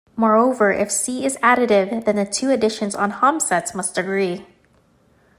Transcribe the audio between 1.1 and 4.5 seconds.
is additive, then the two additions on hom-sets must agree.